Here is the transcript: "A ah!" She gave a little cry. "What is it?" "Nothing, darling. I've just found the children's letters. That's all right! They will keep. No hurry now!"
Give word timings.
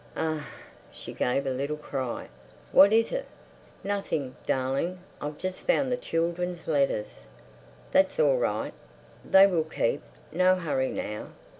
"A 0.15 0.23
ah!" 0.25 0.47
She 0.91 1.13
gave 1.13 1.45
a 1.45 1.51
little 1.51 1.77
cry. 1.77 2.27
"What 2.71 2.91
is 2.91 3.11
it?" 3.11 3.27
"Nothing, 3.83 4.35
darling. 4.47 4.97
I've 5.21 5.37
just 5.37 5.59
found 5.61 5.91
the 5.91 5.95
children's 5.95 6.67
letters. 6.67 7.25
That's 7.91 8.19
all 8.19 8.37
right! 8.37 8.73
They 9.23 9.45
will 9.45 9.63
keep. 9.65 10.01
No 10.31 10.55
hurry 10.55 10.89
now!" 10.89 11.33